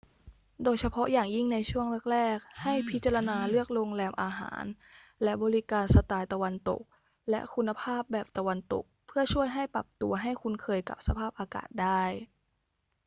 [0.63, 4.63] โดยเฉพาะอย่างยิ่งในช่วงแรก ๆ ให้พิจารณาเลือกโรงแรม อาหาร
[5.23, 6.81] และบริการสไตล์ตะวันตก
[7.29, 12.03] และคุณภาพแบบตะวันตก เพื่อช่วยให้ปรับตัวให้คุ้นเคยกับสภาพอากาศได้